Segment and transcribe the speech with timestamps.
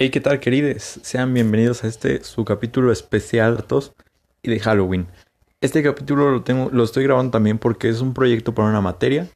[0.00, 1.00] Hey, ¿qué tal, queridos?
[1.02, 3.64] Sean bienvenidos a este su capítulo especial
[4.44, 5.08] y de Halloween.
[5.60, 9.26] Este capítulo lo tengo, lo estoy grabando también porque es un proyecto para una materia.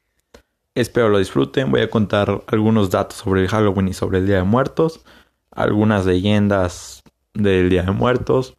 [0.73, 1.69] Espero lo disfruten.
[1.69, 5.01] Voy a contar algunos datos sobre el Halloween y sobre el Día de Muertos,
[5.51, 8.55] algunas leyendas del Día de Muertos.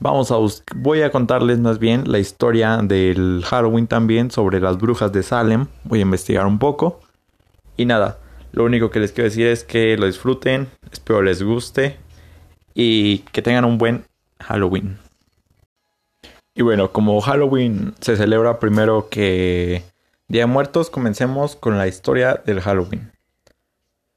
[0.00, 0.36] Vamos a
[0.76, 5.66] voy a contarles más bien la historia del Halloween también sobre las brujas de Salem.
[5.84, 7.00] Voy a investigar un poco.
[7.76, 8.21] Y nada,
[8.52, 11.96] lo único que les quiero decir es que lo disfruten, espero les guste
[12.74, 14.04] y que tengan un buen
[14.38, 14.98] Halloween.
[16.54, 19.82] Y bueno, como Halloween se celebra primero que
[20.28, 23.10] Día de Muertos, comencemos con la historia del Halloween.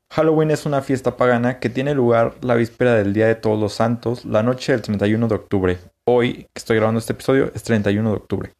[0.09, 3.73] Halloween es una fiesta pagana que tiene lugar la víspera del Día de Todos los
[3.73, 5.77] Santos, la noche del 31 de octubre.
[6.05, 8.53] Hoy, que estoy grabando este episodio, es 31 de octubre.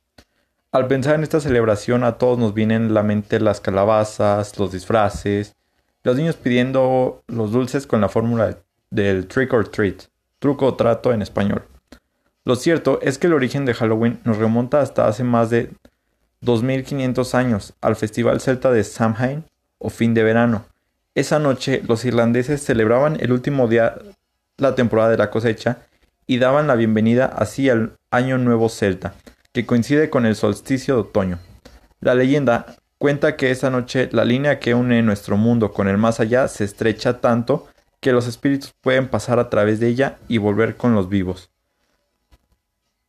[0.72, 4.74] Al pensar en esta celebración a todos nos vienen en la mente las calabazas, los
[4.74, 5.56] disfraces,
[6.06, 8.60] los niños pidiendo los dulces con la fórmula
[8.92, 10.04] del trick or treat,
[10.38, 11.64] truco o trato en español.
[12.44, 15.72] Lo cierto es que el origen de Halloween nos remonta hasta hace más de
[16.42, 19.46] 2500 años, al festival celta de Samhain
[19.80, 20.66] o fin de verano.
[21.16, 23.98] Esa noche los irlandeses celebraban el último día
[24.58, 25.88] la temporada de la cosecha
[26.28, 29.16] y daban la bienvenida así al Año Nuevo Celta,
[29.54, 31.40] que coincide con el solsticio de otoño.
[32.00, 32.76] La leyenda
[33.06, 36.64] cuenta que esa noche la línea que une nuestro mundo con el más allá se
[36.64, 37.68] estrecha tanto
[38.00, 41.52] que los espíritus pueden pasar a través de ella y volver con los vivos.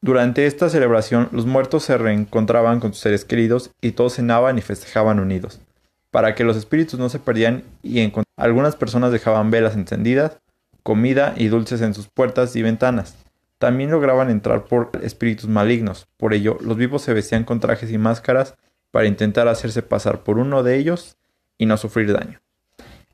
[0.03, 4.61] Durante esta celebración los muertos se reencontraban con sus seres queridos y todos cenaban y
[4.61, 5.63] festejaban unidos.
[6.11, 10.37] Para que los espíritus no se perdieran y algunas personas dejaban velas encendidas,
[10.83, 13.17] comida y dulces en sus puertas y ventanas.
[13.57, 17.97] También lograban entrar por espíritus malignos, por ello los vivos se vestían con trajes y
[17.97, 18.57] máscaras
[18.91, 21.17] para intentar hacerse pasar por uno de ellos
[21.59, 22.41] y no sufrir daño.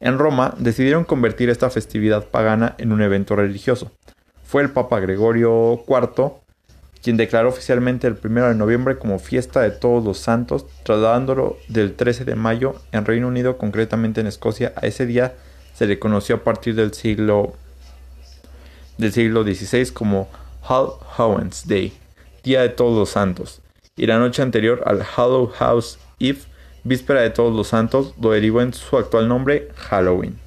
[0.00, 3.93] En Roma decidieron convertir esta festividad pagana en un evento religioso.
[4.44, 6.43] Fue el Papa Gregorio IV
[7.03, 11.94] quien declaró oficialmente el 1 de noviembre como fiesta de todos los santos, trasladándolo del
[11.94, 14.72] 13 de mayo en Reino Unido, concretamente en Escocia.
[14.77, 15.34] A ese día
[15.75, 17.55] se le conoció a partir del siglo
[18.99, 20.28] del siglo XVI como
[20.69, 21.93] All Hallows Day,
[22.44, 23.62] Día de Todos los Santos
[23.97, 26.41] y la noche anterior al Hallow House Eve,
[26.85, 30.39] víspera de todos los santos, lo derivó en su actual nombre Halloween.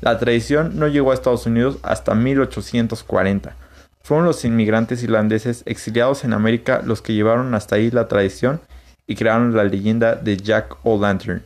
[0.00, 3.54] La tradición no llegó a Estados Unidos hasta 1840.
[4.02, 8.60] Fueron los inmigrantes irlandeses exiliados en América los que llevaron hasta ahí la tradición
[9.06, 11.42] y crearon la leyenda de Jack O'Lantern,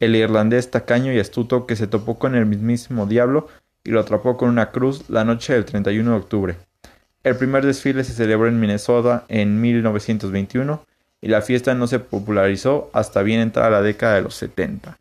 [0.00, 3.48] el irlandés tacaño y astuto que se topó con el mismísimo diablo
[3.84, 6.56] y lo atrapó con una cruz la noche del 31 de octubre.
[7.24, 10.84] El primer desfile se celebró en Minnesota en 1921
[11.22, 14.98] y la fiesta no se popularizó hasta bien entrada la década de los 70.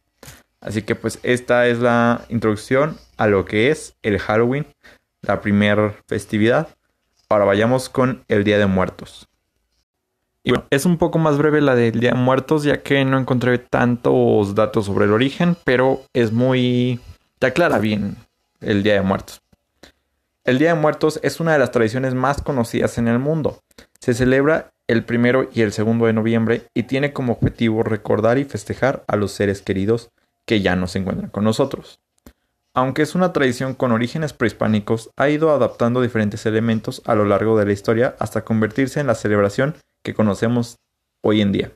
[0.62, 4.66] Así que pues esta es la introducción a lo que es el Halloween,
[5.22, 6.70] la primera festividad.
[7.28, 9.28] Ahora vayamos con el Día de Muertos.
[10.46, 13.20] Y bueno, es un poco más breve la del Día de Muertos ya que no
[13.20, 17.02] encontré tantos datos sobre el origen, pero es muy...
[17.40, 18.16] te aclara bien
[18.62, 19.43] el Día de Muertos.
[20.46, 23.62] El Día de Muertos es una de las tradiciones más conocidas en el mundo.
[24.02, 28.44] Se celebra el primero y el segundo de noviembre y tiene como objetivo recordar y
[28.44, 30.10] festejar a los seres queridos
[30.46, 32.02] que ya no se encuentran con nosotros.
[32.74, 37.58] Aunque es una tradición con orígenes prehispánicos, ha ido adaptando diferentes elementos a lo largo
[37.58, 40.76] de la historia hasta convertirse en la celebración que conocemos
[41.22, 41.72] hoy en día.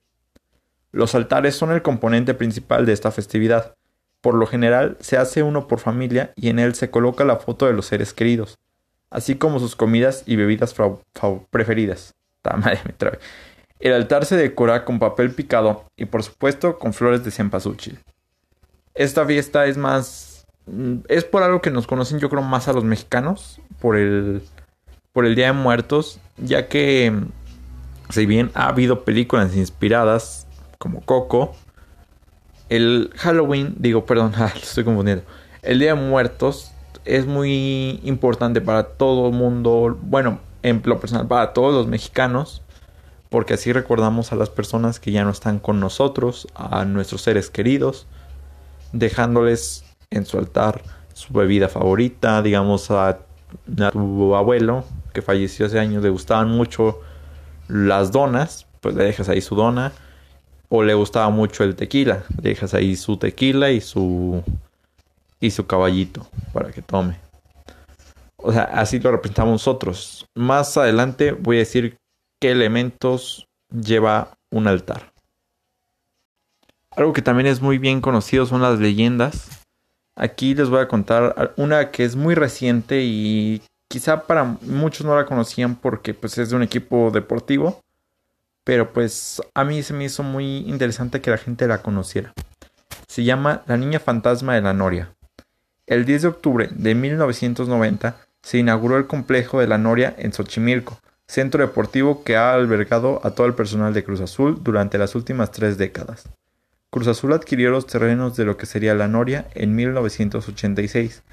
[0.92, 3.76] Los altares son el componente principal de esta festividad,
[4.28, 7.66] por lo general se hace uno por familia y en él se coloca la foto
[7.66, 8.58] de los seres queridos,
[9.10, 10.76] así como sus comidas y bebidas
[11.50, 12.14] preferidas.
[13.80, 18.00] El altar se decora con papel picado y por supuesto con flores de cempasúchil.
[18.96, 20.46] Esta fiesta es más...
[20.66, 24.42] Mm, es por algo que nos conocen yo creo más a los mexicanos, por el,
[25.14, 27.14] por el Día de Muertos, ya que
[28.10, 30.48] si bien ha habido películas inspiradas
[30.80, 31.56] como Coco,
[32.70, 35.24] el Halloween, digo, perdón, estoy confundiendo.
[35.62, 36.72] El Día de Muertos
[37.06, 42.62] es muy importante para todo el mundo, bueno, en lo personal, para todos los mexicanos,
[43.30, 47.50] porque así recordamos a las personas que ya no están con nosotros, a nuestros seres
[47.50, 48.08] queridos,
[48.92, 50.82] dejándoles en su altar
[51.14, 54.84] su bebida favorita, digamos a, a tu abuelo
[55.14, 57.00] que falleció hace años, le gustaban mucho
[57.68, 59.94] las donas, pues le dejas ahí su dona
[60.70, 62.24] o le gustaba mucho el tequila.
[62.30, 64.44] Dejas ahí su tequila y su
[65.40, 67.20] y su caballito para que tome.
[68.38, 70.26] O sea, así lo representamos nosotros.
[70.36, 71.98] Más adelante voy a decir
[72.40, 75.12] qué elementos lleva un altar.
[76.96, 79.50] Algo que también es muy bien conocido son las leyendas.
[80.16, 85.16] Aquí les voy a contar una que es muy reciente y quizá para muchos no
[85.16, 87.82] la conocían porque pues es de un equipo deportivo,
[88.68, 92.34] pero pues a mí se me hizo muy interesante que la gente la conociera.
[93.08, 95.14] Se llama La Niña Fantasma de la Noria.
[95.86, 101.00] El 10 de octubre de 1990 se inauguró el complejo de la Noria en Xochimilco,
[101.30, 105.52] centro deportivo que ha albergado a todo el personal de Cruz Azul durante las últimas
[105.52, 106.28] tres décadas.
[106.90, 111.24] Cruz Azul adquirió los terrenos de lo que sería la Noria en 1986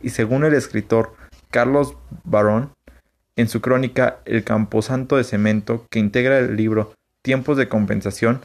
[0.00, 1.16] y según el escritor
[1.50, 2.70] Carlos Barón,
[3.36, 8.40] en su crónica El Camposanto de Cemento, que integra el libro Tiempos de Compensación,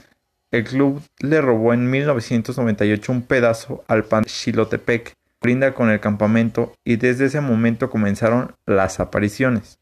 [0.51, 6.73] el club le robó en 1998 un pedazo al pan Xilotepec, brinda con el campamento
[6.83, 9.77] y desde ese momento comenzaron las apariciones.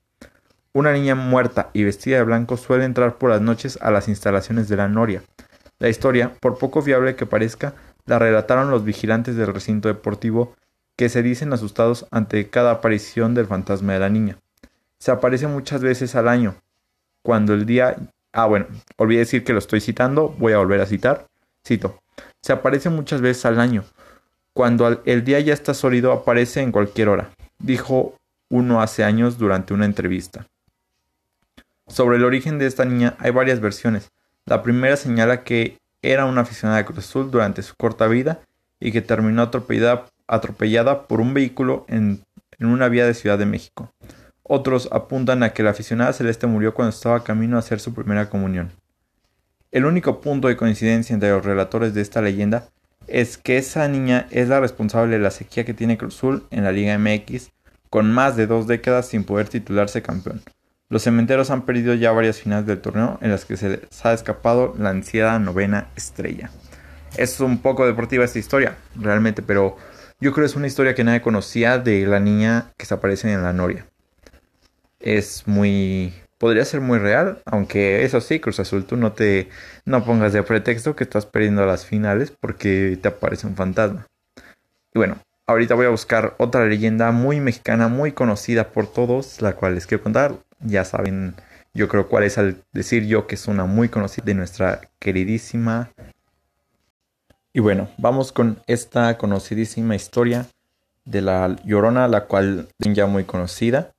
[0.73, 4.67] Una niña muerta y vestida de blanco suele entrar por las noches a las instalaciones
[4.67, 5.23] de la Noria.
[5.79, 7.73] La historia, por poco fiable que parezca,
[8.05, 10.53] la relataron los vigilantes del recinto deportivo
[10.95, 14.37] que se dicen asustados ante cada aparición del fantasma de la niña.
[14.99, 16.55] Se aparece muchas veces al año,
[17.21, 17.95] cuando el día
[18.37, 18.67] Ah, bueno,
[18.97, 21.25] olvidé decir que lo estoy citando, voy a volver a citar.
[21.65, 21.99] Cito.
[22.39, 23.83] Se aparece muchas veces al año.
[24.53, 28.15] Cuando el día ya está sólido, aparece en cualquier hora, dijo
[28.49, 30.45] uno hace años durante una entrevista.
[31.87, 34.11] Sobre el origen de esta niña hay varias versiones.
[34.45, 38.41] La primera señala que era una aficionada de Cruz Azul durante su corta vida
[38.79, 42.23] y que terminó atropellada, por un vehículo en
[42.59, 43.91] una vía de Ciudad de México.
[44.49, 48.29] Otros apuntan a que la aficionada celeste murió cuando estaba camino a hacer su primera
[48.29, 48.71] comunión.
[49.71, 52.69] El único punto de coincidencia entre los relatores de esta leyenda
[53.07, 56.71] es que esa niña es la responsable de la sequía que tiene Cruzul en la
[56.71, 57.51] Liga MX,
[57.89, 60.41] con más de dos décadas sin poder titularse campeón.
[60.87, 64.13] Los cementeros han perdido ya varias finales del torneo en las que se les ha
[64.13, 66.51] escapado la ansiada novena estrella.
[67.17, 69.75] Es un poco deportiva esta historia, realmente, pero
[70.21, 73.31] yo creo que es una historia que nadie conocía de la niña que se aparece
[73.33, 73.85] en la Noria
[74.99, 79.49] es muy podría ser muy real, aunque eso sí, Cruz Azul, tú no te
[79.85, 84.07] no pongas de pretexto que estás perdiendo las finales porque te aparece un fantasma.
[84.93, 85.17] Y bueno,
[85.47, 89.87] ahorita voy a buscar otra leyenda muy mexicana, muy conocida por todos, la cual les
[89.87, 90.35] quiero contar.
[90.59, 91.35] Ya saben,
[91.73, 95.91] yo creo cuál es al decir yo que es una muy conocida de nuestra queridísima.
[97.53, 100.45] Y bueno, vamos con esta conocidísima historia
[101.05, 103.93] de la Llorona, la cual ya muy conocida.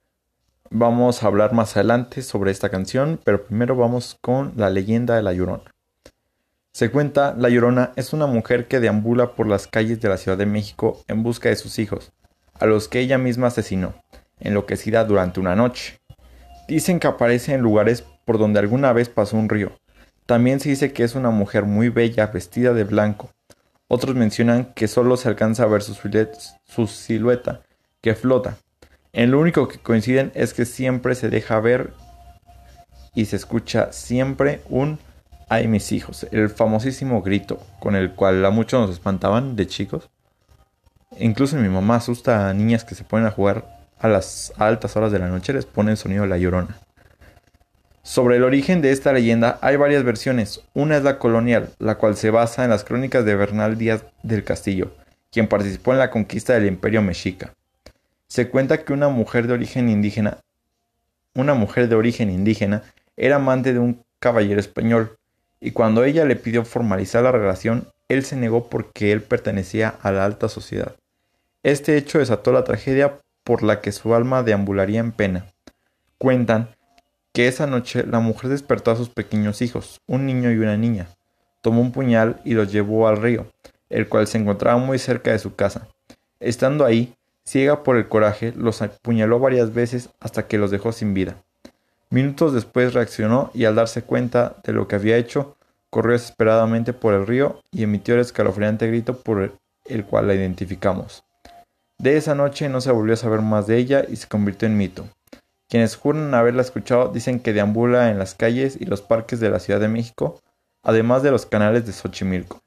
[0.70, 5.22] Vamos a hablar más adelante sobre esta canción, pero primero vamos con la leyenda de
[5.22, 5.72] La Llorona.
[6.72, 10.36] Se cuenta, La Llorona es una mujer que deambula por las calles de la Ciudad
[10.36, 12.12] de México en busca de sus hijos,
[12.52, 13.94] a los que ella misma asesinó,
[14.40, 15.98] enloquecida durante una noche.
[16.68, 19.72] Dicen que aparece en lugares por donde alguna vez pasó un río.
[20.26, 23.30] También se dice que es una mujer muy bella vestida de blanco.
[23.88, 27.62] Otros mencionan que solo se alcanza a ver su, silueta,
[28.02, 28.58] que flota,
[29.12, 31.92] en lo único que coinciden es que siempre se deja ver
[33.14, 34.98] y se escucha siempre un
[35.48, 40.10] ay mis hijos, el famosísimo grito con el cual a muchos nos espantaban de chicos.
[41.18, 43.64] Incluso mi mamá asusta a niñas que se ponen a jugar
[43.98, 46.78] a las altas horas de la noche, les pone el sonido de la llorona.
[48.02, 50.62] Sobre el origen de esta leyenda hay varias versiones.
[50.72, 54.44] Una es la colonial, la cual se basa en las crónicas de Bernal Díaz del
[54.44, 54.92] Castillo,
[55.30, 57.52] quien participó en la conquista del imperio mexica.
[58.28, 60.38] Se cuenta que una mujer de origen indígena,
[61.34, 62.82] una mujer de origen indígena,
[63.16, 65.16] era amante de un caballero español,
[65.60, 70.12] y cuando ella le pidió formalizar la relación, él se negó porque él pertenecía a
[70.12, 70.94] la alta sociedad.
[71.62, 75.46] Este hecho desató la tragedia por la que su alma deambularía en pena.
[76.18, 76.68] Cuentan
[77.32, 81.08] que esa noche la mujer despertó a sus pequeños hijos, un niño y una niña.
[81.62, 83.46] Tomó un puñal y los llevó al río,
[83.88, 85.88] el cual se encontraba muy cerca de su casa.
[86.40, 87.14] Estando ahí,
[87.48, 91.36] Ciega por el coraje, los apuñaló varias veces hasta que los dejó sin vida.
[92.10, 95.56] Minutos después reaccionó y al darse cuenta de lo que había hecho,
[95.88, 99.54] corrió desesperadamente por el río y emitió el escalofriante grito por
[99.86, 101.24] el cual la identificamos.
[101.96, 104.76] De esa noche no se volvió a saber más de ella y se convirtió en
[104.76, 105.08] mito.
[105.70, 109.58] Quienes juran haberla escuchado dicen que deambula en las calles y los parques de la
[109.58, 110.42] Ciudad de México,
[110.82, 112.60] además de los canales de Xochimilco.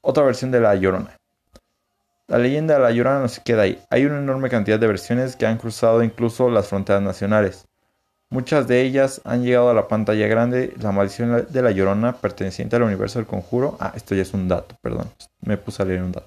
[0.00, 1.16] Otra versión de La Llorona.
[2.28, 3.78] La leyenda de la Llorona no se queda ahí.
[3.88, 7.66] Hay una enorme cantidad de versiones que han cruzado incluso las fronteras nacionales.
[8.30, 10.74] Muchas de ellas han llegado a la pantalla grande.
[10.80, 13.76] La maldición de la Llorona, perteneciente al universo del conjuro.
[13.78, 15.08] Ah, esto ya es un dato, perdón.
[15.42, 16.26] Me puse a leer un dato.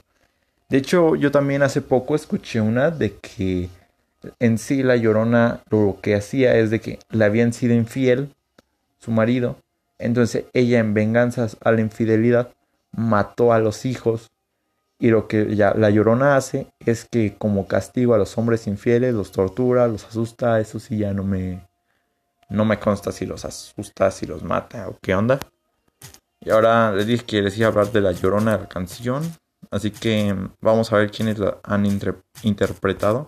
[0.69, 3.69] De hecho, yo también hace poco escuché una de que
[4.39, 8.33] en sí la Llorona lo que hacía es de que le habían sido infiel
[8.99, 9.57] su marido.
[9.97, 12.53] Entonces ella en venganza a la infidelidad
[12.91, 14.31] mató a los hijos
[14.99, 19.13] Y lo que ya la llorona hace es que como castigo a los hombres infieles,
[19.13, 21.67] los tortura, los asusta, eso sí ya no me
[22.49, 25.39] no me consta si los asusta, si los mata o qué onda.
[26.41, 29.23] Y ahora les dije que les iba a hablar de la llorona de la canción.
[29.71, 31.85] Así que vamos a ver quiénes la han
[32.43, 33.25] interpretado.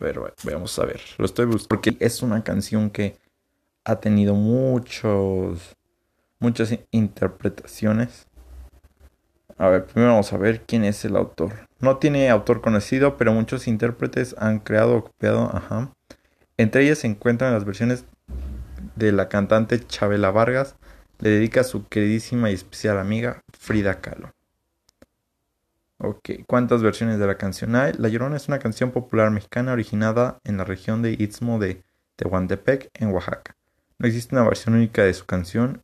[0.00, 1.00] A ver, vamos a ver.
[1.18, 3.18] Lo estoy buscando porque es una canción que
[3.84, 5.76] ha tenido muchos
[6.38, 8.26] muchas interpretaciones.
[9.56, 11.68] A ver, primero vamos a ver quién es el autor.
[11.80, 15.90] No tiene autor conocido, pero muchos intérpretes han creado o copiado, ajá.
[16.56, 18.04] Entre ellas se encuentran las versiones
[18.96, 20.76] de la cantante Chabela Vargas,
[21.18, 24.32] le dedica a su queridísima y especial amiga Frida Kahlo.
[25.98, 27.92] Ok, ¿cuántas versiones de la canción hay?
[27.96, 31.82] La Llorona es una canción popular mexicana originada en la región de Istmo de
[32.16, 33.56] Tehuantepec, en Oaxaca.
[33.98, 35.82] No existe una versión única de su canción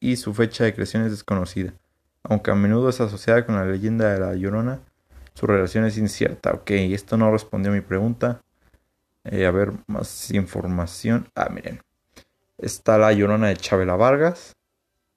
[0.00, 1.74] y su fecha de creación es desconocida.
[2.22, 4.80] Aunque a menudo es asociada con la leyenda de la Llorona,
[5.34, 6.52] su relación es incierta.
[6.52, 8.40] Ok, esto no respondió a mi pregunta.
[9.24, 11.28] Eh, a ver, más información.
[11.34, 11.80] Ah, miren.
[12.58, 14.56] Está la Llorona de Chabela Vargas.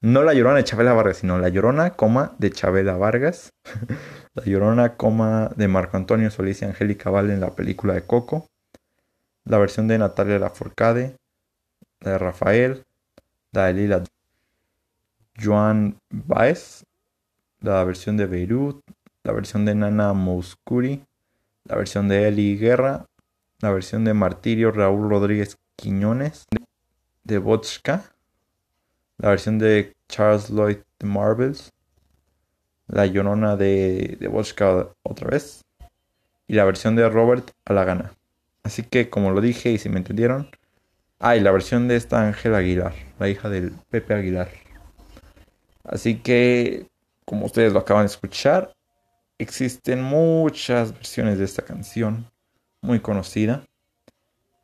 [0.01, 3.51] No la Llorona de Chabela Vargas, sino la Llorona, coma, de Chabela Vargas.
[4.33, 8.47] la Llorona, coma, de Marco Antonio Solís y Angélica Valle en la película de Coco.
[9.45, 11.17] La versión de Natalia Lafourcade.
[11.99, 12.83] La de Rafael.
[13.51, 14.03] La de Lila
[15.41, 16.85] Joan Baez,
[17.63, 18.83] la versión de Beirut,
[19.23, 21.01] la versión de Nana Mouskouri,
[21.63, 23.05] la versión de Eli Guerra,
[23.61, 26.45] la versión de Martirio Raúl Rodríguez Quiñones,
[27.23, 28.03] de Botchka,
[29.17, 31.71] la versión de Charles Lloyd de Marvels,
[32.87, 34.27] la Llorona de, de
[35.03, 35.61] otra vez,
[36.47, 38.11] y la versión de Robert Alagana.
[38.63, 40.49] Así que, como lo dije y si me entendieron,
[41.19, 44.49] hay la versión de esta Ángela Aguilar, la hija del Pepe Aguilar.
[45.85, 46.87] Así que,
[47.33, 48.75] como ustedes lo acaban de escuchar,
[49.39, 52.29] existen muchas versiones de esta canción,
[52.79, 53.63] muy conocida.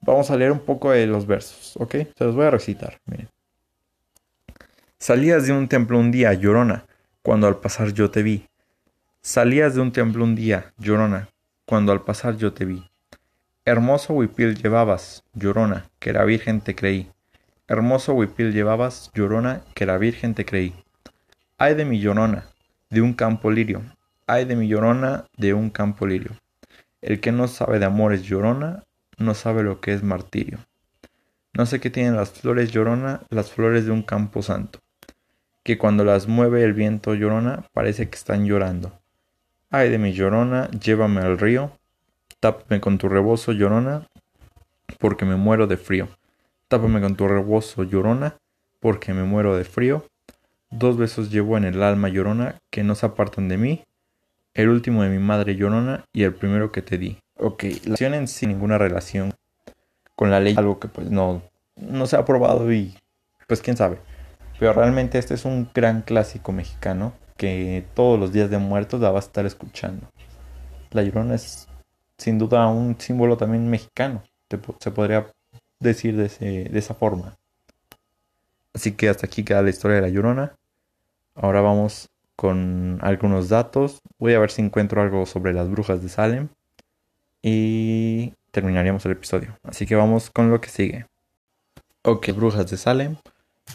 [0.02, 1.96] Vamos a leer un poco de los versos, ¿ok?
[2.16, 3.28] Se los voy a recitar, miren.
[5.00, 6.86] Salías de un templo un día, llorona,
[7.24, 8.48] cuando al pasar yo te vi.
[9.20, 11.28] Salías de un templo un día, llorona,
[11.66, 12.88] cuando al pasar yo te vi.
[13.66, 17.12] Hermoso huipil llevabas, llorona, que la virgen te creí.
[17.68, 20.76] Hermoso huipil llevabas, llorona, que la virgen te creí.
[21.58, 22.46] Ay de mi llorona,
[22.90, 23.84] de un campo lirio.
[24.28, 26.32] Ay de mi llorona, de un campo lirio.
[27.02, 28.84] El que no sabe de amores llorona,
[29.18, 30.60] no sabe lo que es martirio.
[31.54, 34.80] No sé qué tienen las flores llorona, las flores de un campo santo,
[35.64, 39.00] que cuando las mueve el viento llorona, parece que están llorando.
[39.70, 41.72] Ay de mi llorona, llévame al río,
[42.40, 44.08] tápame con tu rebozo llorona,
[45.00, 46.08] porque me muero de frío.
[46.68, 48.38] Tápame con tu rebozo llorona,
[48.80, 50.06] porque me muero de frío.
[50.72, 53.84] Dos besos llevo en el alma llorona que no se apartan de mí,
[54.54, 57.18] el último de mi madre llorona y el primero que te di.
[57.38, 59.34] Ok, la acción en sin ninguna relación
[60.16, 61.42] con la ley, algo que pues no,
[61.76, 62.96] no se ha aprobado y
[63.48, 63.98] pues quién sabe.
[64.60, 69.12] Pero realmente este es un gran clásico mexicano que todos los días de muertos la
[69.12, 70.08] va a estar escuchando.
[70.92, 71.68] La llorona es
[72.18, 74.24] sin duda un símbolo también mexicano,
[74.80, 75.28] se podría
[75.80, 76.28] decir de,
[76.70, 77.38] de esa forma.
[78.74, 80.56] Así que hasta aquí queda la historia de la llorona.
[81.36, 84.00] Ahora vamos con algunos datos.
[84.18, 86.50] Voy a ver si encuentro algo sobre las brujas de Salem.
[87.42, 89.58] Y terminaríamos el episodio.
[89.64, 91.06] Así que vamos con lo que sigue.
[92.04, 93.18] Ok, brujas de Salem.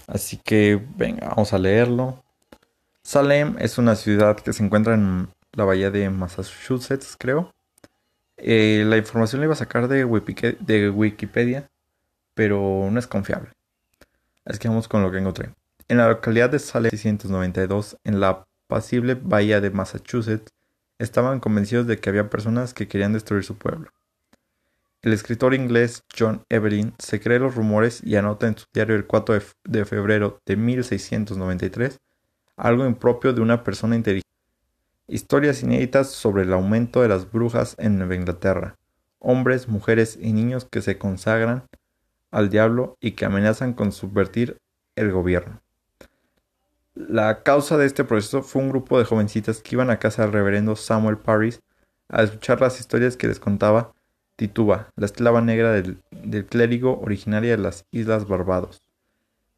[0.06, 2.22] Así que venga, vamos a leerlo.
[3.02, 7.52] Salem es una ciudad que se encuentra en la bahía de Massachusetts, creo.
[8.36, 11.70] Eh, la información la iba a sacar de Wikipedia,
[12.34, 13.53] pero no es confiable.
[14.44, 15.54] Así que vamos con lo que encontré.
[15.88, 20.52] En la localidad de Salem 692, en la apacible bahía de Massachusetts,
[20.98, 23.90] estaban convencidos de que había personas que querían destruir su pueblo.
[25.02, 29.06] El escritor inglés John Evelyn se cree los rumores y anota en su diario el
[29.06, 31.98] 4 de febrero de 1693
[32.56, 34.28] algo impropio de una persona inteligente.
[35.06, 38.76] Historias inéditas sobre el aumento de las brujas en Nueva Inglaterra.
[39.18, 41.64] Hombres, mujeres y niños que se consagran
[42.34, 44.58] al diablo y que amenazan con subvertir
[44.96, 45.60] el gobierno.
[46.94, 50.32] La causa de este proceso fue un grupo de jovencitas que iban a casa del
[50.32, 51.60] reverendo Samuel Paris
[52.08, 53.94] a escuchar las historias que les contaba
[54.36, 58.82] Tituba, la esclava negra del, clérigo originaria de las Islas Barbados.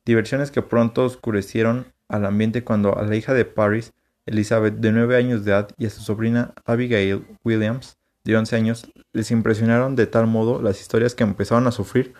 [0.04, 3.95] Diversiones que pronto oscurecieron al ambiente cuando a la hija de Paris,
[4.26, 8.92] Elizabeth, de nueve años de edad, y a su sobrina Abigail Williams, de once años,
[9.14, 12.12] les impresionaron de tal modo las historias que empezaron a sufrir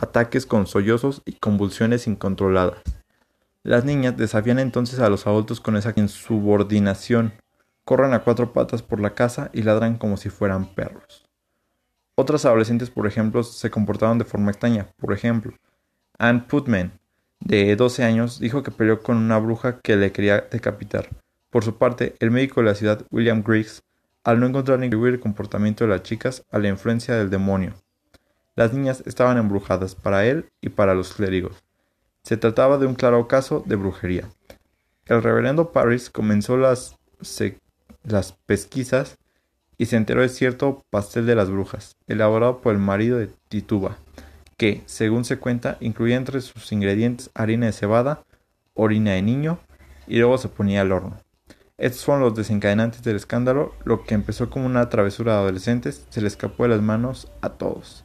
[0.00, 2.80] ataques con sollozos y convulsiones incontroladas.
[3.62, 7.34] Las niñas desafían entonces a los adultos con esa insubordinación,
[7.84, 11.26] corren a cuatro patas por la casa y ladran como si fueran perros.
[12.14, 14.88] Otras adolescentes, por ejemplo, se comportaron de forma extraña.
[14.98, 15.54] Por ejemplo,
[16.18, 16.92] Anne Putman,
[17.40, 21.08] de 12 años, dijo que peleó con una bruja que le quería decapitar.
[21.50, 23.82] Por su parte, el médico de la ciudad, William Griggs,
[24.24, 27.74] al no encontrar ni el comportamiento de las chicas a la influencia del demonio.
[28.56, 31.62] Las niñas estaban embrujadas para él y para los clérigos.
[32.22, 34.28] Se trataba de un claro caso de brujería.
[35.06, 36.96] El reverendo Paris comenzó las,
[38.04, 39.18] las pesquisas
[39.78, 43.96] y se enteró de cierto pastel de las brujas, elaborado por el marido de Tituba,
[44.56, 48.22] que, según se cuenta, incluía entre sus ingredientes harina de cebada,
[48.74, 49.58] orina de niño
[50.06, 51.16] y luego se ponía al horno.
[51.78, 56.20] Estos fueron los desencadenantes del escándalo, lo que empezó como una travesura de adolescentes se
[56.20, 58.04] le escapó de las manos a todos.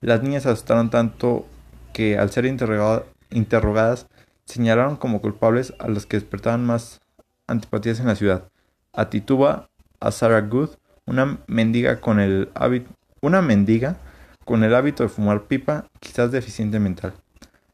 [0.00, 1.46] Las niñas asustaron tanto
[1.92, 4.06] que al ser interrogadas
[4.46, 7.00] señalaron como culpables a los que despertaban más
[7.46, 8.44] antipatías en la ciudad,
[8.92, 9.68] a Tituba,
[10.00, 10.70] a Sarah Good,
[11.04, 12.90] una mendiga con el hábito,
[13.20, 13.96] una mendiga
[14.44, 17.12] con el hábito de fumar pipa, quizás deficiente mental,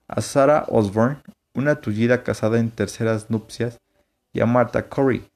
[0.08, 1.18] a Sarah Osborne,
[1.54, 3.78] una tullida casada en terceras nupcias,
[4.32, 5.28] y a Martha Corey,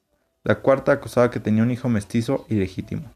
[0.43, 3.13] la cuarta acusaba que tenía un hijo mestizo ilegítimo.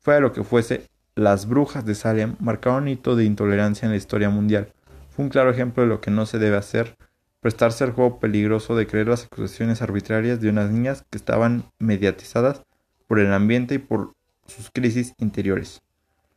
[0.00, 3.96] Fuera lo que fuese, las brujas de Salem marcaron un hito de intolerancia en la
[3.96, 4.72] historia mundial.
[5.10, 6.96] Fue un claro ejemplo de lo que no se debe hacer,
[7.40, 12.62] prestarse al juego peligroso de creer las acusaciones arbitrarias de unas niñas que estaban mediatizadas
[13.08, 14.14] por el ambiente y por
[14.46, 15.82] sus crisis interiores.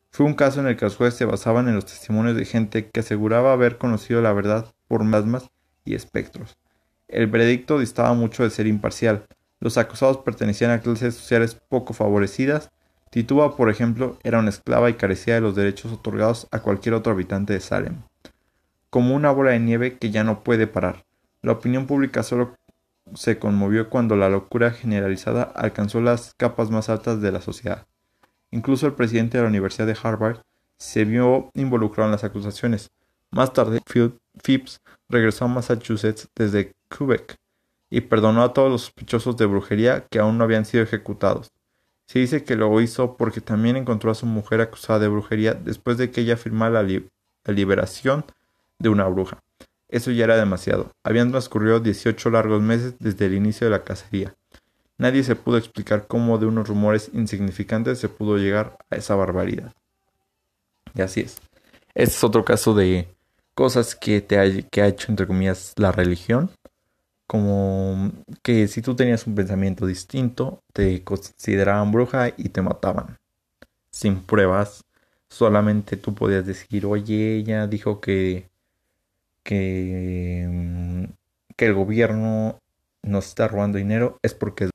[0.09, 2.89] Fue un caso en el que los jueces se basaban en los testimonios de gente
[2.89, 5.51] que aseguraba haber conocido la verdad por masmas
[5.85, 6.57] y espectros.
[7.07, 9.25] El veredicto distaba mucho de ser imparcial,
[9.61, 12.71] los acusados pertenecían a clases sociales poco favorecidas.
[13.11, 17.11] Tituba, por ejemplo, era una esclava y carecía de los derechos otorgados a cualquier otro
[17.11, 18.03] habitante de Salem.
[18.89, 21.03] Como una bola de nieve que ya no puede parar.
[21.41, 22.55] La opinión pública solo
[23.13, 27.85] se conmovió cuando la locura generalizada alcanzó las capas más altas de la sociedad.
[28.49, 30.37] Incluso el presidente de la Universidad de Harvard
[30.77, 32.91] se vio involucrado en las acusaciones.
[33.29, 33.81] Más tarde,
[34.41, 37.35] Phipps regresó a Massachusetts desde Quebec
[37.89, 41.51] y perdonó a todos los sospechosos de brujería que aún no habían sido ejecutados.
[42.11, 45.97] Se dice que lo hizo porque también encontró a su mujer acusada de brujería después
[45.97, 47.01] de que ella firmara la,
[47.53, 48.25] liberación
[48.79, 49.39] de una bruja.
[49.87, 50.91] Eso ya era demasiado.
[51.05, 54.33] Habían transcurrido 18 largos meses desde el inicio de la cacería.
[54.97, 59.71] Nadie se pudo explicar cómo de unos rumores insignificantes se pudo llegar a esa barbaridad.
[60.93, 61.37] Y así es.
[61.95, 63.07] Este es otro caso de
[63.55, 66.51] cosas que, te que ha hecho, entre comillas, la religión
[67.31, 68.11] como
[68.43, 73.19] que si tú tenías un pensamiento distinto, te consideraban bruja y te mataban.
[73.89, 74.83] Sin pruebas,
[75.29, 78.49] solamente tú podías decir, oye, ella dijo que,
[79.43, 81.03] que, mm,
[81.55, 82.59] que el gobierno
[83.01, 84.69] nos está robando dinero, es porque...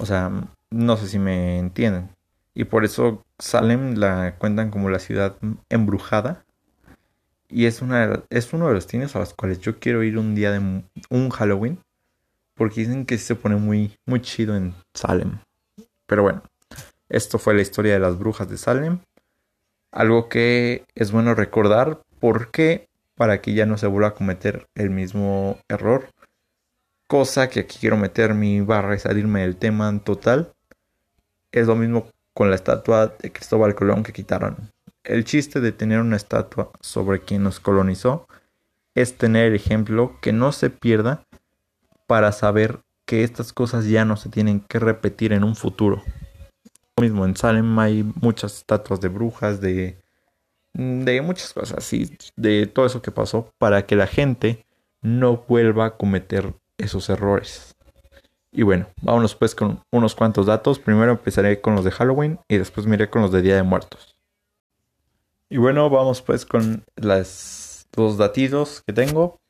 [0.00, 0.32] O sea,
[0.70, 2.08] no sé si me entienden.
[2.52, 5.36] Y por eso Salem la cuentan como la ciudad
[5.68, 6.44] embrujada
[7.50, 10.34] y es, una, es uno de los cines a los cuales yo quiero ir un
[10.34, 11.78] día de un Halloween.
[12.54, 15.38] Porque dicen que se pone muy, muy chido en Salem.
[16.06, 16.42] Pero bueno,
[17.08, 18.98] esto fue la historia de las brujas de Salem.
[19.92, 24.90] Algo que es bueno recordar porque para que ya no se vuelva a cometer el
[24.90, 26.08] mismo error.
[27.06, 30.52] Cosa que aquí quiero meter mi barra y salirme del tema en total.
[31.52, 34.70] Es lo mismo con la estatua de Cristóbal Colón que quitaron.
[35.04, 38.26] El chiste de tener una estatua sobre quien nos colonizó
[38.94, 41.24] es tener el ejemplo que no se pierda
[42.06, 46.02] para saber que estas cosas ya no se tienen que repetir en un futuro.
[46.96, 49.96] Lo mismo en Salem hay muchas estatuas de brujas, de,
[50.74, 54.66] muchas cosas así, de todo eso que pasó, para que la gente
[55.00, 57.74] no vuelva a cometer esos errores.
[58.50, 60.78] Y bueno, vámonos pues con unos cuantos datos.
[60.78, 64.17] Primero empezaré con los de Halloween y después miré con los de Día de Muertos.
[65.50, 69.40] Y bueno, vamos pues con las dos datitos que tengo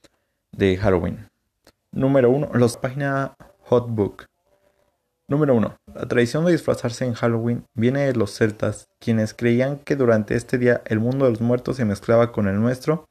[0.52, 1.28] de Halloween.
[1.90, 3.34] Número uno, los página
[3.64, 4.26] Hotbook.
[5.26, 9.96] Número uno, la tradición de disfrazarse en Halloween viene de los celtas, quienes creían que
[9.96, 13.08] durante este día el mundo de los muertos se mezclaba con el nuestro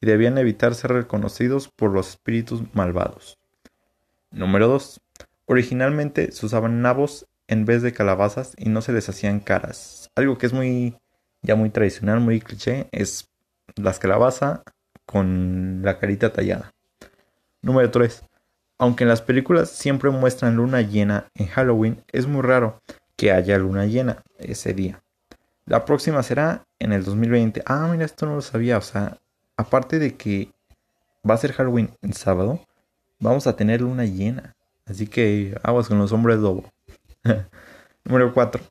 [0.00, 3.36] y debían evitar ser reconocidos por los espíritus malvados.
[4.30, 5.00] Número 2.
[5.46, 10.38] Originalmente se usaban nabos en vez de calabazas y no se les hacían caras, algo
[10.38, 10.96] que es muy
[11.42, 13.28] ya muy tradicional, muy cliché, es
[13.76, 14.62] las calabaza
[15.06, 16.72] con la carita tallada.
[17.62, 18.24] Número 3.
[18.78, 22.80] Aunque en las películas siempre muestran luna llena en Halloween, es muy raro
[23.16, 25.02] que haya luna llena ese día.
[25.66, 27.62] La próxima será en el 2020.
[27.66, 28.78] Ah, mira, esto no lo sabía.
[28.78, 29.18] O sea,
[29.56, 30.50] aparte de que
[31.28, 32.60] va a ser Halloween en sábado,
[33.18, 34.54] vamos a tener luna llena.
[34.86, 36.64] Así que aguas con los hombres lobo.
[38.04, 38.62] Número 4.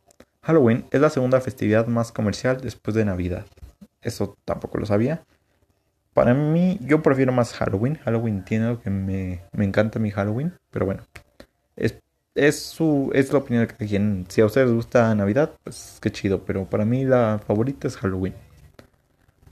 [0.48, 3.46] Halloween es la segunda festividad más comercial después de Navidad.
[4.02, 5.22] Eso tampoco lo sabía.
[6.14, 7.96] Para mí, yo prefiero más Halloween.
[7.96, 10.54] Halloween tiene lo que me, me encanta mi Halloween.
[10.72, 11.04] Pero bueno,
[11.76, 11.96] es,
[12.34, 14.26] es, su, es la opinión de quien.
[14.30, 16.46] Si a ustedes les gusta Navidad, pues qué chido.
[16.46, 18.34] Pero para mí la favorita es Halloween.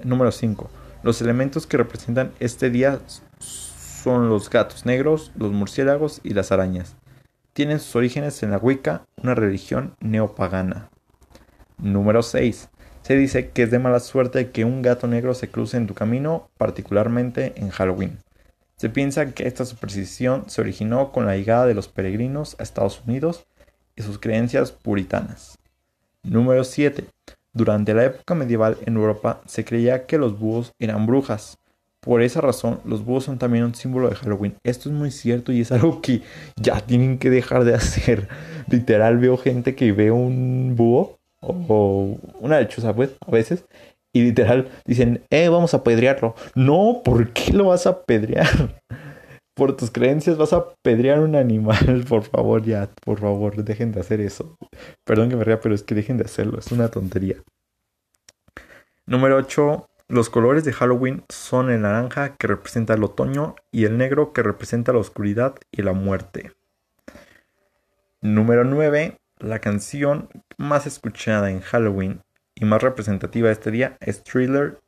[0.02, 0.70] Número 5.
[1.04, 3.02] Los elementos que representan este día
[3.40, 6.96] son los gatos negros, los murciélagos y las arañas.
[7.56, 10.90] Tienen sus orígenes en la Wicca, una religión neopagana.
[11.78, 12.68] Número 6.
[13.02, 15.94] Se dice que es de mala suerte que un gato negro se cruce en tu
[15.94, 18.18] camino, particularmente en Halloween.
[18.76, 23.02] Se piensa que esta superstición se originó con la llegada de los peregrinos a Estados
[23.08, 23.48] Unidos
[23.96, 25.58] y sus creencias puritanas.
[26.24, 27.06] Número 7.
[27.54, 31.58] Durante la época medieval en Europa se creía que los búhos eran brujas.
[32.06, 34.56] Por esa razón, los búhos son también un símbolo de Halloween.
[34.64, 36.22] Esto es muy cierto y es algo que
[36.56, 38.28] ya tienen que dejar de hacer.
[38.70, 43.66] Literal, veo gente que ve un búho o una lechuza, pues, a veces,
[44.16, 46.36] y literal dicen, eh, vamos a apedrearlo.
[46.56, 48.82] No, ¿por qué lo vas a apedrear?
[49.56, 54.02] Por tus creencias vas a apedrear un animal, por favor, ya, por favor, dejen de
[54.02, 54.58] hacer eso.
[55.06, 57.38] Perdón que me ría, pero es que dejen de hacerlo, es una tontería.
[59.06, 59.88] Número 8.
[60.08, 64.44] Los colores de Halloween son el naranja que representa el otoño y el negro que
[64.44, 66.52] representa la oscuridad y la muerte.
[68.22, 69.18] Número 9.
[69.40, 72.22] La canción más escuchada en Halloween
[72.54, 74.80] y más representativa de este día es Thriller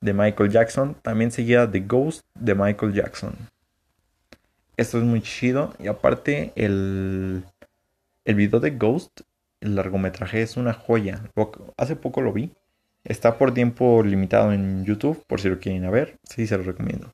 [0.00, 3.36] de Michael Jackson, también seguida de Ghost de Michael Jackson.
[4.76, 7.44] Esto es muy chido y aparte el,
[8.24, 9.20] el video de Ghost,
[9.60, 11.22] el largometraje es una joya.
[11.76, 12.52] Hace poco lo vi.
[13.04, 16.18] Está por tiempo limitado en YouTube, por si lo quieren ver.
[16.22, 17.12] Sí, se lo recomiendo.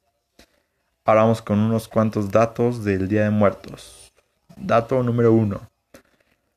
[1.05, 4.13] Ahora vamos con unos cuantos datos del Día de Muertos.
[4.57, 5.61] Dato número 1.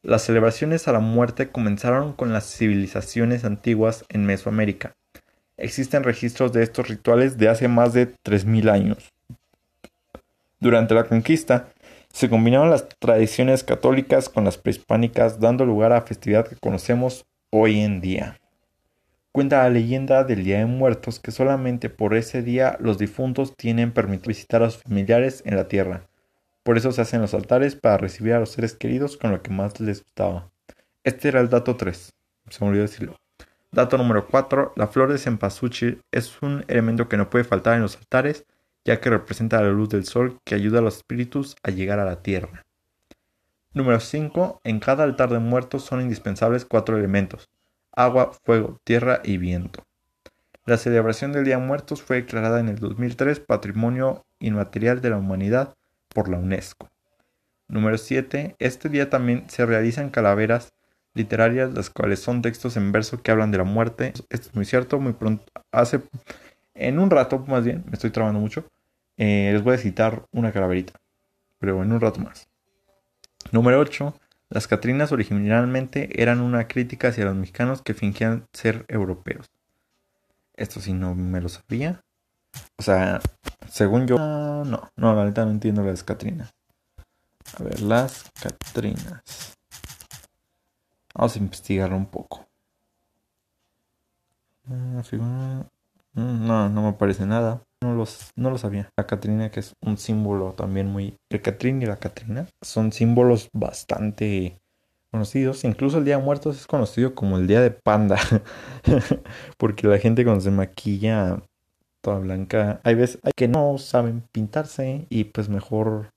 [0.01, 4.95] Las celebraciones a la muerte comenzaron con las civilizaciones antiguas en Mesoamérica.
[5.57, 9.11] Existen registros de estos rituales de hace más de 3.000 años.
[10.59, 11.67] Durante la conquista,
[12.11, 17.81] se combinaron las tradiciones católicas con las prehispánicas, dando lugar a festividad que conocemos hoy
[17.81, 18.38] en día.
[19.31, 23.91] Cuenta la leyenda del Día de Muertos que solamente por ese día los difuntos tienen
[23.91, 26.07] permitido visitar a sus familiares en la tierra.
[26.63, 29.51] Por eso se hacen los altares para recibir a los seres queridos con lo que
[29.51, 30.49] más les gustaba.
[31.03, 32.11] Este era el dato 3.
[32.49, 33.17] Se me olvidó decirlo.
[33.71, 34.73] Dato número 4.
[34.75, 38.45] La flor de cempasúchil es un elemento que no puede faltar en los altares,
[38.83, 42.05] ya que representa la luz del sol que ayuda a los espíritus a llegar a
[42.05, 42.65] la tierra.
[43.73, 44.61] Número 5.
[44.63, 47.47] En cada altar de muertos son indispensables cuatro elementos:
[47.91, 49.83] agua, fuego, tierra y viento.
[50.65, 55.17] La celebración del Día de Muertos fue declarada en el 2003 Patrimonio Inmaterial de la
[55.17, 55.75] Humanidad
[56.13, 56.89] por la UNESCO.
[57.67, 58.55] Número 7.
[58.59, 60.73] Este día también se realizan calaveras
[61.13, 64.13] literarias, las cuales son textos en verso que hablan de la muerte.
[64.29, 66.01] Esto es muy cierto, muy pronto, hace,
[66.73, 68.65] en un rato más bien, me estoy trabando mucho,
[69.17, 70.93] eh, les voy a citar una calaverita,
[71.59, 72.47] pero en un rato más.
[73.51, 74.13] Número 8.
[74.51, 79.45] Las Catrinas originalmente eran una crítica hacia los mexicanos que fingían ser europeos.
[80.55, 82.01] Esto sí no me lo sabía.
[82.79, 83.21] O sea,
[83.69, 86.49] según yo, no, no, la neta no entiendo las Catrinas.
[87.59, 89.53] A ver, las Catrinas.
[91.13, 92.47] Vamos a investigar un poco.
[94.67, 97.63] Ah, mm, no, no me parece nada.
[97.81, 98.89] No, los, no lo sabía.
[98.97, 101.15] La Catrina, que es un símbolo también muy.
[101.29, 104.59] El Catrín y la Catrina son símbolos bastante
[105.11, 105.63] conocidos.
[105.63, 108.17] Incluso el Día de Muertos es conocido como el Día de Panda.
[109.57, 111.41] Porque la gente cuando se maquilla
[112.01, 112.81] toda blanca.
[112.83, 116.11] Hay veces que no saben pintarse y pues mejor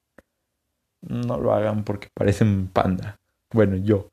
[1.03, 3.17] no lo hagan porque parecen panda.
[3.53, 4.09] Bueno, yo,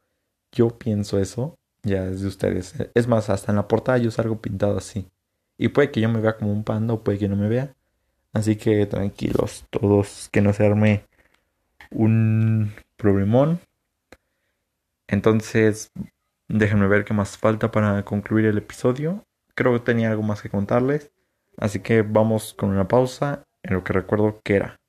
[0.52, 2.74] yo pienso eso, ya es de ustedes.
[2.94, 5.08] Es más, hasta en la portada yo salgo pintado así.
[5.60, 7.76] Y puede que yo me vea como un panda o puede que no me vea.
[8.32, 11.06] Así que tranquilos, todos, que no se arme
[11.92, 13.60] un problemón.
[15.08, 15.92] Entonces,
[16.48, 19.26] déjenme ver qué más falta para concluir el episodio.
[19.54, 21.12] Creo que tenía algo más que contarles.
[21.58, 24.80] Así que vamos con una pausa en lo que recuerdo que era.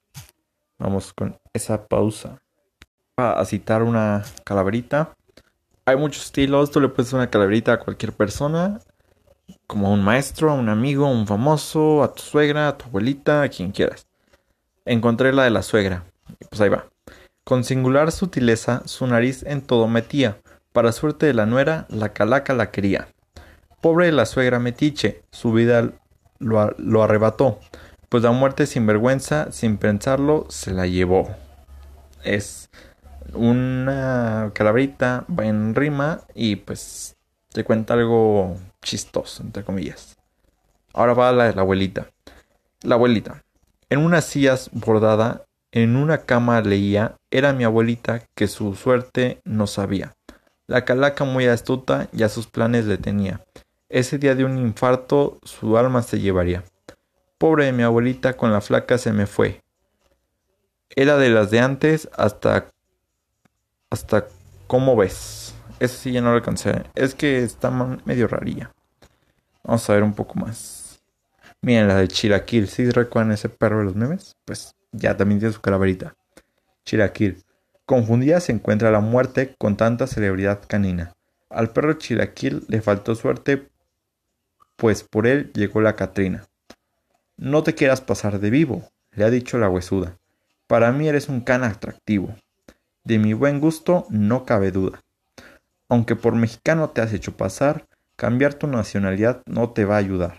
[0.78, 2.40] Vamos con esa pausa.
[3.16, 5.16] A citar una calaverita.
[5.84, 6.70] Hay muchos estilos.
[6.70, 8.78] Tú le puedes una calaverita a cualquier persona.
[9.66, 12.86] Como a un maestro, a un amigo, a un famoso, a tu suegra, a tu
[12.86, 14.06] abuelita, a quien quieras.
[14.84, 16.04] Encontré la de la suegra.
[16.48, 16.86] Pues ahí va.
[17.44, 20.38] Con singular sutileza, su nariz en todo metía.
[20.72, 23.08] Para suerte de la nuera, la calaca la quería.
[23.80, 25.90] Pobre de la suegra metiche, su vida
[26.38, 27.58] lo, arrebató,
[28.08, 31.30] pues la muerte sin vergüenza, sin pensarlo, se la llevó.
[32.24, 32.70] es
[33.32, 37.16] una calabrita, en rima y pues
[37.52, 40.16] te cuenta algo chistoso, entre comillas.
[40.92, 42.10] Ahora va la la abuelita.
[42.82, 43.42] La abuelita.
[43.88, 49.66] En unas sillas bordada, en una cama leía, era mi abuelita que su suerte no
[49.66, 50.14] sabía.
[50.66, 53.44] La calaca muy astuta ya sus planes le tenía.
[53.88, 56.62] Ese día de un infarto su alma se llevaría.
[57.38, 59.60] Pobre de mi abuelita con la flaca se me fue.
[60.94, 62.66] Era de las de antes hasta
[63.90, 64.26] hasta
[64.68, 65.54] cómo ves.
[65.80, 66.84] Eso sí ya no lo alcancé.
[66.94, 67.70] Es que está
[68.04, 68.72] medio rarilla.
[69.64, 71.02] Vamos a ver un poco más.
[71.62, 72.68] Miren la de Chilaquil.
[72.68, 74.36] ¿Sí recuerdan ese perro de los memes?
[74.44, 76.14] Pues ya también tiene su calaverita.
[76.84, 77.42] Chilaquil.
[77.86, 81.14] Confundida se encuentra la muerte con tanta celebridad canina.
[81.48, 83.68] Al perro Chilaquil le faltó suerte,
[84.76, 86.46] pues por él llegó la Catrina.
[87.36, 90.18] No te quieras pasar de vivo, le ha dicho la huesuda.
[90.66, 92.36] Para mí eres un can atractivo.
[93.02, 95.00] De mi buen gusto no cabe duda.
[95.90, 100.36] Aunque por mexicano te has hecho pasar, cambiar tu nacionalidad no te va a ayudar.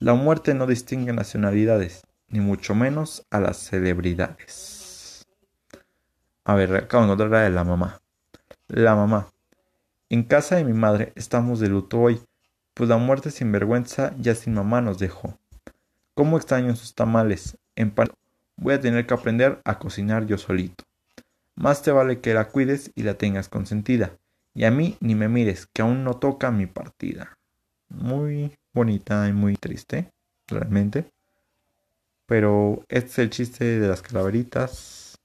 [0.00, 5.24] La muerte no distingue nacionalidades, ni mucho menos a las celebridades.
[6.44, 8.00] A ver, acabo de encontrar la de la mamá.
[8.66, 9.32] La mamá.
[10.08, 12.20] En casa de mi madre estamos de luto hoy,
[12.74, 15.38] pues la muerte sin vergüenza ya sin mamá nos dejó.
[16.14, 17.56] ¿Cómo extraño sus tamales?
[17.76, 17.94] En
[18.56, 20.82] Voy a tener que aprender a cocinar yo solito.
[21.54, 24.17] Más te vale que la cuides y la tengas consentida.
[24.58, 27.38] Y a mí ni me mires, que aún no toca mi partida.
[27.90, 30.10] Muy bonita y muy triste,
[30.48, 31.12] realmente.
[32.26, 35.16] Pero este es el chiste de las calaveritas.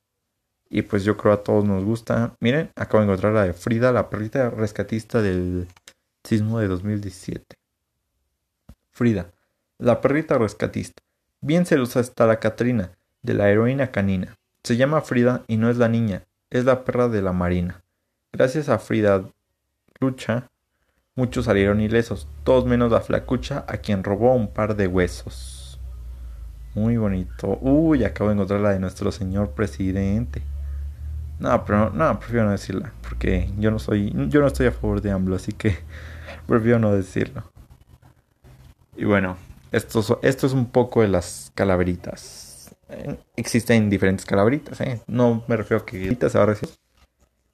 [0.69, 2.35] Y pues yo creo a todos nos gusta.
[2.41, 5.67] Miren, acabo de encontrar la de Frida, la perrita rescatista del
[6.23, 7.55] sismo de 2017.
[8.91, 9.31] Frida,
[9.79, 11.01] la perrita rescatista.
[11.41, 12.91] Bien celosa está la Catrina,
[13.23, 14.35] de la heroína canina.
[14.63, 17.82] Se llama Frida y no es la niña, es la perra de la marina.
[18.35, 19.23] Gracias a Frida
[19.99, 20.49] Lucha,
[21.15, 25.79] muchos salieron ilesos, todos menos la flacucha a quien robó un par de huesos.
[26.73, 27.59] Muy bonito.
[27.61, 30.41] Uy, acabo de encontrar la de nuestro señor presidente.
[31.37, 35.01] No, pero no, prefiero no decirla, porque yo no soy, yo no estoy a favor
[35.01, 35.77] de AMLO, así que
[36.47, 37.43] prefiero no decirlo.
[38.97, 39.37] Y bueno,
[39.71, 42.53] esto, esto es un poco de las calaveritas
[43.35, 45.01] existen diferentes calaveritas, ¿eh?
[45.07, 46.82] No me refiero a que se va a.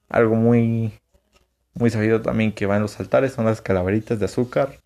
[0.09, 0.93] Algo muy,
[1.73, 4.79] muy sabido también que va en los altares son las calaveritas de azúcar.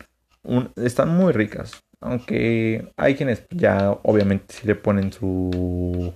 [0.76, 1.82] están muy ricas.
[2.00, 6.12] Aunque hay quienes ya obviamente si le ponen su...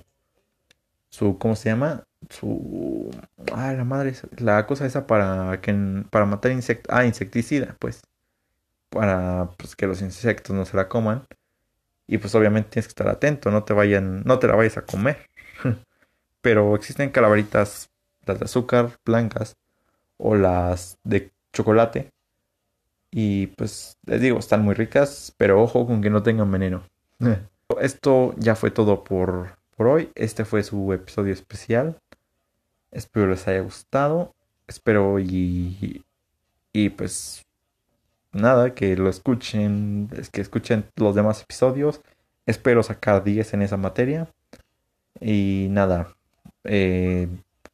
[1.10, 2.04] su ¿Cómo se llama?
[2.28, 3.10] Su...
[3.52, 4.12] Ah, la madre.
[4.36, 5.74] La cosa esa para, que,
[6.10, 6.94] para matar insectos.
[6.94, 8.02] Ah, insecticida, pues.
[8.90, 11.24] Para pues, que los insectos no se la coman.
[12.08, 14.86] Y pues obviamente tienes que estar atento, no te vayan, no te la vayas a
[14.86, 15.28] comer.
[16.40, 17.90] Pero existen calaveritas,
[18.28, 19.56] las de azúcar blancas
[20.16, 22.10] o las de chocolate.
[23.10, 26.82] Y pues les digo, están muy ricas, pero ojo con que no tengan veneno.
[27.80, 30.10] Esto ya fue todo por, por hoy.
[30.14, 31.98] Este fue su episodio especial.
[32.90, 34.34] Espero les haya gustado.
[34.66, 36.04] Espero y,
[36.72, 37.46] y pues
[38.32, 42.00] nada, que lo escuchen, que escuchen los demás episodios.
[42.46, 44.28] Espero sacar 10 en esa materia.
[45.20, 46.16] Y nada,
[46.64, 47.28] eh,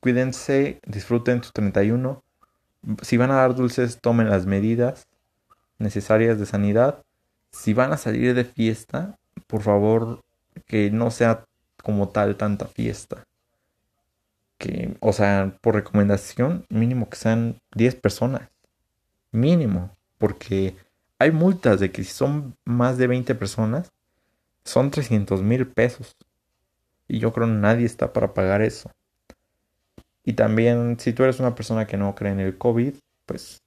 [0.04, 2.22] cuídense, disfruten su 31.
[3.00, 5.06] Si van a dar dulces, tomen las medidas
[5.78, 7.02] necesarias de sanidad.
[7.52, 10.20] Si van a salir de fiesta, por favor,
[10.66, 11.46] que no sea
[11.82, 13.24] como tal tanta fiesta.
[14.58, 18.50] Que, o sea, por recomendación, mínimo que sean 10 personas.
[19.32, 20.76] Mínimo porque
[21.18, 23.90] hay multas de que si son más de 20 personas,
[24.66, 26.14] son 300 mil pesos.
[27.08, 28.90] Y yo creo que nadie está para pagar eso.
[30.24, 32.94] Y también, si tú eres una persona que no cree en el COVID,
[33.26, 33.62] pues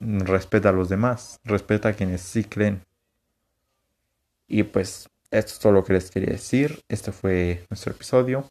[0.00, 2.82] respeta a los demás, respeta a quienes sí creen.
[4.46, 6.80] Y pues esto es todo lo que les quería decir.
[6.88, 8.50] Este fue nuestro episodio.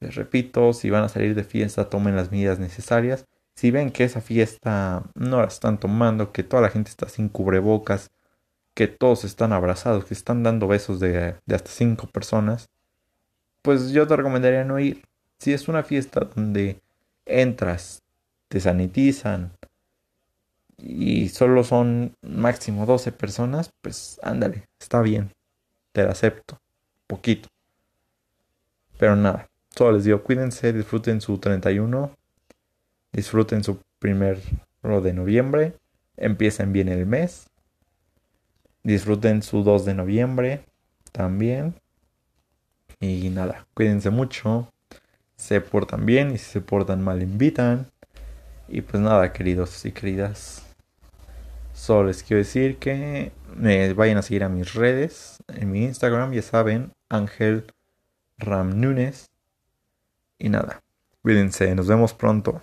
[0.00, 3.26] Les repito, si van a salir de fiesta, tomen las medidas necesarias
[3.60, 7.28] si ven que esa fiesta no la están tomando, que toda la gente está sin
[7.28, 8.10] cubrebocas,
[8.72, 12.70] que todos están abrazados, que están dando besos de, hasta cinco personas,
[13.60, 15.04] pues yo te recomendaría no ir.
[15.40, 16.80] Si es una fiesta donde
[17.26, 18.02] entras,
[18.48, 19.52] te sanitizan
[20.78, 25.32] y solo son máximo 12 personas, pues ándale, está bien,
[25.92, 26.58] te la acepto,
[27.08, 27.48] poquito.
[28.98, 32.14] Pero nada, solo les digo, cuídense, disfruten su 31,
[33.12, 34.40] Disfruten su primer
[34.82, 35.74] de noviembre.
[36.16, 37.48] Empiecen bien el mes.
[38.82, 40.64] Disfruten su 2 de noviembre
[41.12, 41.74] también.
[43.00, 44.72] Y nada, cuídense mucho.
[45.40, 47.86] Se portan bien y si se portan mal invitan.
[48.68, 50.62] Y pues nada, queridos y queridas.
[51.72, 55.38] Solo les quiero decir que me vayan a seguir a mis redes.
[55.48, 57.64] En mi Instagram, ya saben, Ángel
[58.36, 59.30] Ram Nunes.
[60.38, 60.82] Y nada,
[61.22, 62.60] cuídense, nos vemos pronto.